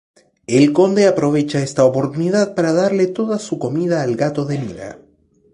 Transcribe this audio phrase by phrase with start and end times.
[0.47, 4.97] El Conde aprovecha esta oportunidad para darle toda su comida al gato de Mina.